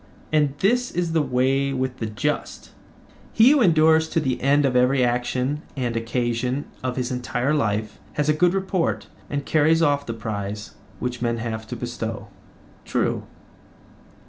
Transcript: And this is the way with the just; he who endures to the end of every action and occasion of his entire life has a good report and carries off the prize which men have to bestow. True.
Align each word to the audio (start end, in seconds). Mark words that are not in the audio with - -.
And 0.33 0.55
this 0.61 0.89
is 0.89 1.11
the 1.11 1.21
way 1.21 1.73
with 1.73 1.97
the 1.97 2.07
just; 2.07 2.71
he 3.33 3.51
who 3.51 3.61
endures 3.61 4.09
to 4.09 4.19
the 4.19 4.41
end 4.41 4.65
of 4.65 4.75
every 4.75 5.03
action 5.05 5.61
and 5.77 5.95
occasion 5.95 6.65
of 6.81 6.95
his 6.95 7.11
entire 7.11 7.53
life 7.53 7.99
has 8.13 8.27
a 8.27 8.33
good 8.33 8.55
report 8.55 9.05
and 9.29 9.45
carries 9.45 9.83
off 9.83 10.07
the 10.07 10.15
prize 10.15 10.73
which 10.97 11.21
men 11.21 11.37
have 11.37 11.67
to 11.67 11.75
bestow. 11.75 12.29
True. 12.83 13.27